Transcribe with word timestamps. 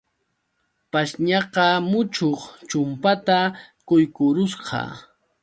Pashñaqa 0.91 1.65
muchuq 1.89 2.39
chumpata 2.69 3.37
quykurusqa. 3.87 4.79